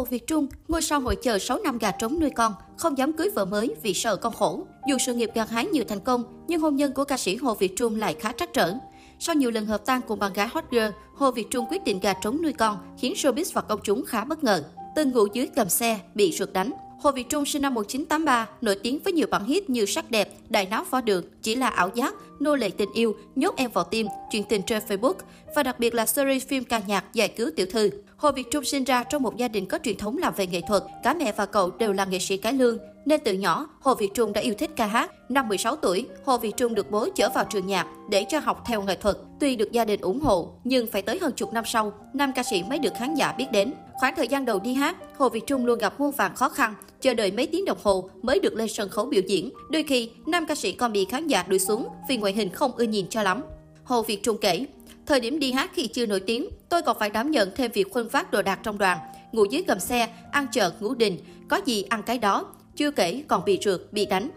[0.00, 3.12] Hồ Việt Trung, ngôi sao hội chờ 6 năm gà trống nuôi con, không dám
[3.12, 4.66] cưới vợ mới vì sợ con khổ.
[4.88, 7.54] Dù sự nghiệp gặt hái nhiều thành công, nhưng hôn nhân của ca sĩ Hồ
[7.54, 8.74] Việt Trung lại khá trắc trở.
[9.18, 12.00] Sau nhiều lần hợp tan cùng bạn gái hot girl, Hồ Việt Trung quyết định
[12.00, 14.64] gà trống nuôi con, khiến showbiz và công chúng khá bất ngờ.
[14.96, 16.72] Từng ngủ dưới cầm xe, bị rượt đánh.
[17.02, 20.28] Hồ Việt Trung sinh năm 1983, nổi tiếng với nhiều bản hit như Sắc đẹp,
[20.48, 23.84] Đại náo phó đường, Chỉ là ảo giác, Nô lệ tình yêu, Nhốt em vào
[23.84, 25.14] tim, Chuyện tình trên Facebook
[25.54, 27.90] và đặc biệt là series phim ca nhạc Giải cứu tiểu thư.
[28.16, 30.60] Hồ Việt Trung sinh ra trong một gia đình có truyền thống làm về nghệ
[30.68, 33.94] thuật, cả mẹ và cậu đều là nghệ sĩ cải lương, nên từ nhỏ, Hồ
[33.94, 35.12] Việt Trung đã yêu thích ca hát.
[35.28, 38.62] Năm 16 tuổi, Hồ Việt Trung được bố chở vào trường nhạc để cho học
[38.66, 39.16] theo nghệ thuật.
[39.40, 42.42] Tuy được gia đình ủng hộ, nhưng phải tới hơn chục năm sau, nam ca
[42.42, 43.72] sĩ mới được khán giả biết đến.
[44.00, 46.74] Khoảng thời gian đầu đi hát, Hồ Việt Trung luôn gặp muôn vàn khó khăn,
[47.00, 49.50] chờ đợi mấy tiếng đồng hồ mới được lên sân khấu biểu diễn.
[49.70, 52.72] Đôi khi, nam ca sĩ còn bị khán giả đuổi xuống vì ngoại hình không
[52.76, 53.42] ưa nhìn cho lắm.
[53.84, 54.66] Hồ Việt Trung kể,
[55.06, 57.90] thời điểm đi hát khi chưa nổi tiếng, tôi còn phải đảm nhận thêm việc
[57.90, 58.98] khuân phát đồ đạc trong đoàn,
[59.32, 62.46] ngủ dưới gầm xe, ăn chợ, ngủ đình, có gì ăn cái đó,
[62.76, 64.30] chưa kể còn bị trượt, bị đánh.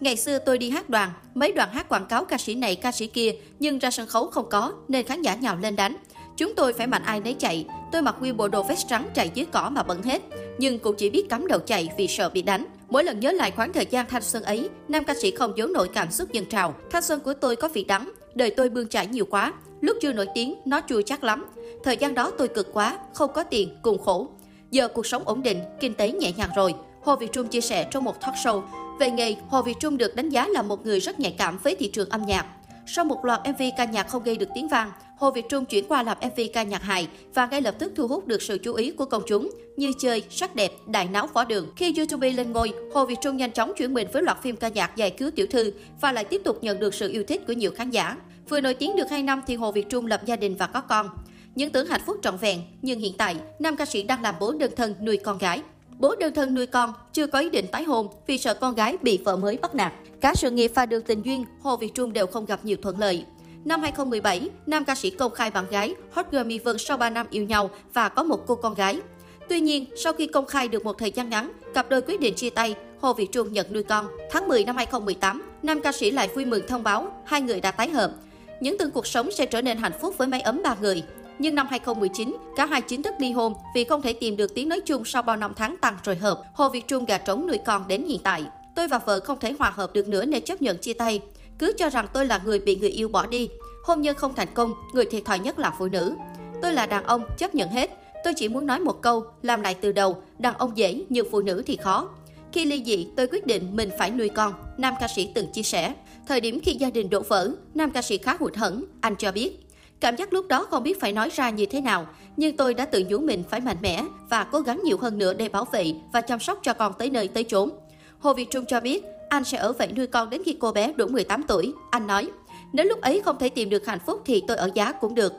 [0.00, 2.92] Ngày xưa tôi đi hát đoàn, mấy đoàn hát quảng cáo ca sĩ này ca
[2.92, 5.96] sĩ kia, nhưng ra sân khấu không có nên khán giả nhào lên đánh.
[6.40, 9.30] Chúng tôi phải mạnh ai nấy chạy, tôi mặc nguyên bộ đồ vest trắng chạy
[9.34, 10.22] dưới cỏ mà bận hết,
[10.58, 12.66] nhưng cũng chỉ biết cắm đầu chạy vì sợ bị đánh.
[12.88, 15.68] Mỗi lần nhớ lại khoảng thời gian thanh xuân ấy, nam ca sĩ không giấu
[15.68, 16.74] nổi cảm xúc dân trào.
[16.90, 20.12] Thanh xuân của tôi có vị đắng, đời tôi bươn trải nhiều quá, lúc chưa
[20.12, 21.46] nổi tiếng nó chua chắc lắm.
[21.84, 24.28] Thời gian đó tôi cực quá, không có tiền, cùng khổ.
[24.70, 26.74] Giờ cuộc sống ổn định, kinh tế nhẹ nhàng rồi.
[27.02, 28.62] Hồ Việt Trung chia sẻ trong một talk show.
[29.00, 31.76] Về nghề, Hồ Việt Trung được đánh giá là một người rất nhạy cảm với
[31.76, 32.46] thị trường âm nhạc.
[32.86, 35.84] Sau một loạt MV ca nhạc không gây được tiếng vang, Hồ Việt Trung chuyển
[35.88, 38.74] qua làm MV ca nhạc hài và ngay lập tức thu hút được sự chú
[38.74, 41.66] ý của công chúng như chơi, sắc đẹp, đại náo võ đường.
[41.76, 44.68] Khi YouTube lên ngôi, Hồ Việt Trung nhanh chóng chuyển mình với loạt phim ca
[44.68, 47.52] nhạc giải cứu tiểu thư và lại tiếp tục nhận được sự yêu thích của
[47.52, 48.16] nhiều khán giả.
[48.48, 50.80] Vừa nổi tiếng được 2 năm thì Hồ Việt Trung lập gia đình và có
[50.80, 51.08] con.
[51.54, 54.52] Những tưởng hạnh phúc trọn vẹn, nhưng hiện tại, nam ca sĩ đang làm bố
[54.52, 55.62] đơn thân nuôi con gái.
[55.98, 58.96] Bố đơn thân nuôi con, chưa có ý định tái hôn vì sợ con gái
[59.02, 59.92] bị vợ mới bắt nạt.
[60.20, 62.98] Cả sự nghiệp và đường tình duyên, Hồ Việt Trung đều không gặp nhiều thuận
[62.98, 63.24] lợi.
[63.64, 67.10] Năm 2017, nam ca sĩ công khai bạn gái Hot Girl Mi Vân sau 3
[67.10, 69.00] năm yêu nhau và có một cô con gái.
[69.48, 72.34] Tuy nhiên, sau khi công khai được một thời gian ngắn, cặp đôi quyết định
[72.34, 74.06] chia tay, Hồ Việt Trung nhận nuôi con.
[74.30, 77.70] Tháng 10 năm 2018, nam ca sĩ lại vui mừng thông báo hai người đã
[77.70, 78.12] tái hợp.
[78.60, 81.02] Những tương cuộc sống sẽ trở nên hạnh phúc với mái ấm ba người.
[81.38, 84.68] Nhưng năm 2019, cả hai chính thức ly hôn vì không thể tìm được tiếng
[84.68, 86.42] nói chung sau bao năm tháng tăng rồi hợp.
[86.54, 88.44] Hồ Việt Trung gà trống nuôi con đến hiện tại.
[88.74, 91.20] Tôi và vợ không thể hòa hợp được nữa nên chấp nhận chia tay.
[91.60, 93.48] Cứ cho rằng tôi là người bị người yêu bỏ đi.
[93.84, 96.14] Hôn nhân không thành công, người thiệt thòi nhất là phụ nữ.
[96.62, 97.90] Tôi là đàn ông, chấp nhận hết.
[98.24, 101.40] Tôi chỉ muốn nói một câu, làm lại từ đầu, đàn ông dễ nhưng phụ
[101.40, 102.08] nữ thì khó.
[102.52, 105.62] Khi ly dị, tôi quyết định mình phải nuôi con, nam ca sĩ từng chia
[105.62, 105.94] sẻ.
[106.28, 109.32] Thời điểm khi gia đình đổ vỡ, nam ca sĩ khá hụt hẫng, anh cho
[109.32, 109.66] biết.
[110.00, 112.06] Cảm giác lúc đó không biết phải nói ra như thế nào,
[112.36, 115.34] nhưng tôi đã tự nhủ mình phải mạnh mẽ và cố gắng nhiều hơn nữa
[115.34, 117.70] để bảo vệ và chăm sóc cho con tới nơi tới chốn.
[118.18, 120.92] Hồ Việt Trung cho biết, anh sẽ ở vậy nuôi con đến khi cô bé
[120.96, 121.72] đủ 18 tuổi.
[121.90, 122.30] Anh nói,
[122.72, 125.32] nếu lúc ấy không thể tìm được hạnh phúc thì tôi ở giá cũng được.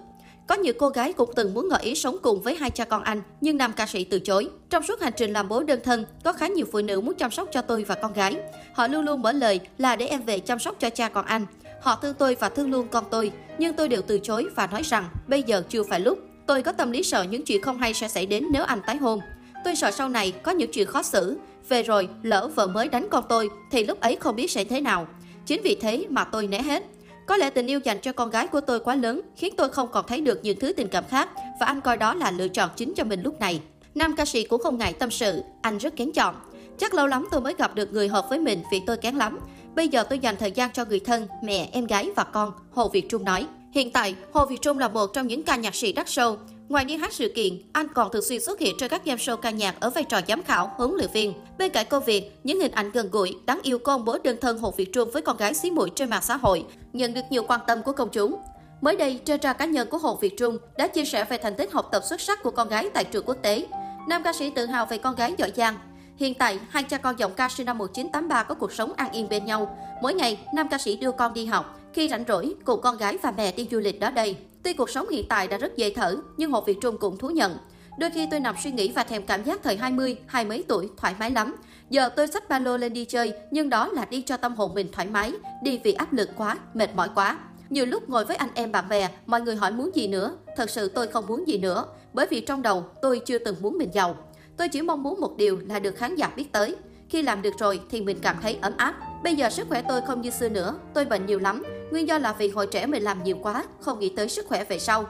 [0.48, 3.04] Có nhiều cô gái cũng từng muốn ngỏ ý sống cùng với hai cha con
[3.04, 4.50] anh, nhưng nam ca sĩ từ chối.
[4.70, 7.32] Trong suốt hành trình làm bố đơn thân, có khá nhiều phụ nữ muốn chăm
[7.32, 8.36] sóc cho tôi và con gái.
[8.74, 11.46] Họ luôn luôn mở lời là để em về chăm sóc cho cha con anh.
[11.82, 14.82] Họ thương tôi và thương luôn con tôi, nhưng tôi đều từ chối và nói
[14.84, 16.20] rằng bây giờ chưa phải lúc.
[16.46, 18.98] Tôi có tâm lý sợ những chuyện không hay sẽ xảy đến nếu anh tái
[18.98, 19.20] hôn.
[19.64, 21.38] Tôi sợ sau này có những chuyện khó xử.
[21.70, 24.82] Về rồi, lỡ vợ mới đánh con tôi, thì lúc ấy không biết sẽ thế
[24.82, 25.08] nào.
[25.46, 26.84] Chính vì thế mà tôi né hết.
[27.26, 29.88] Có lẽ tình yêu dành cho con gái của tôi quá lớn, khiến tôi không
[29.92, 31.30] còn thấy được những thứ tình cảm khác
[31.60, 33.62] và anh coi đó là lựa chọn chính cho mình lúc này.
[33.96, 36.36] Nam ca sĩ cũng không ngại tâm sự, anh rất kén chọn.
[36.78, 39.40] Chắc lâu lắm tôi mới gặp được người hợp với mình vì tôi kén lắm.
[39.76, 42.90] Bây giờ tôi dành thời gian cho người thân, mẹ, em gái và con, Hồ
[42.90, 43.46] Việt Trung nói.
[43.72, 46.38] Hiện tại, Hồ Việt Trung là một trong những ca nhạc sĩ đắt sâu.
[46.70, 49.38] Ngoài đi hát sự kiện, anh còn thường xuyên xuất hiện trên các game show
[49.38, 51.34] ca nhạc ở vai trò giám khảo, huấn luyện viên.
[51.58, 54.38] Bên cạnh công việc, những hình ảnh gần gũi, đáng yêu của ông bố đơn
[54.42, 57.22] thân Hồ Việt Trung với con gái xí muội trên mạng xã hội nhận được
[57.30, 58.36] nhiều quan tâm của công chúng.
[58.82, 61.56] Mới đây, trên trang cá nhân của Hồ Việt Trung đã chia sẻ về thành
[61.56, 63.66] tích học tập xuất sắc của con gái tại trường quốc tế.
[64.08, 65.76] Nam ca sĩ tự hào về con gái giỏi giang,
[66.18, 69.30] Hiện tại, hai cha con giọng ca sinh năm 1983 có cuộc sống an yên
[69.30, 69.78] bên nhau.
[70.02, 71.81] Mỗi ngày, nam ca sĩ đưa con đi học.
[71.94, 74.38] Khi rảnh rỗi, cùng con gái và mẹ đi du lịch đó đây.
[74.64, 77.30] Tuy cuộc sống hiện tại đã rất dễ thở, nhưng Hồ Việt Trung cũng thú
[77.30, 77.58] nhận.
[77.98, 80.90] Đôi khi tôi nằm suy nghĩ và thèm cảm giác thời 20, hai mấy tuổi,
[80.98, 81.56] thoải mái lắm.
[81.90, 84.74] Giờ tôi xách ba lô lên đi chơi, nhưng đó là đi cho tâm hồn
[84.74, 85.34] mình thoải mái,
[85.64, 87.38] đi vì áp lực quá, mệt mỏi quá.
[87.70, 90.36] Nhiều lúc ngồi với anh em bạn bè, mọi người hỏi muốn gì nữa.
[90.58, 93.78] Thật sự tôi không muốn gì nữa, bởi vì trong đầu tôi chưa từng muốn
[93.78, 94.16] mình giàu.
[94.58, 96.76] Tôi chỉ mong muốn một điều là được khán giả biết tới.
[97.10, 98.96] Khi làm được rồi thì mình cảm thấy ấm áp.
[99.24, 101.64] Bây giờ sức khỏe tôi không như xưa nữa, tôi bệnh nhiều lắm.
[101.92, 104.64] Nguyên do là vì hồi trẻ mình làm nhiều quá, không nghĩ tới sức khỏe
[104.64, 105.06] về sau.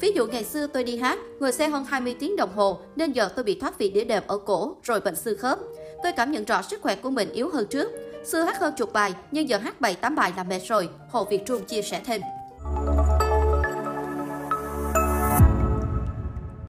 [0.00, 3.12] Ví dụ ngày xưa tôi đi hát, ngồi xe hơn 20 tiếng đồng hồ nên
[3.12, 5.58] giờ tôi bị thoát vị đĩa đệm ở cổ rồi bệnh xương khớp.
[6.02, 7.90] Tôi cảm nhận rõ sức khỏe của mình yếu hơn trước.
[8.24, 11.24] Xưa hát hơn chục bài nhưng giờ hát 7 8 bài là mệt rồi, Hồ
[11.24, 12.20] Việt Trung chia sẻ thêm.